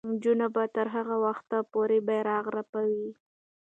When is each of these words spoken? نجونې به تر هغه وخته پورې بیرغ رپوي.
نجونې 0.09 0.47
به 0.55 0.63
تر 0.75 0.87
هغه 0.95 1.15
وخته 1.25 1.57
پورې 1.71 1.97
بیرغ 2.07 2.45
رپوي. 2.57 3.09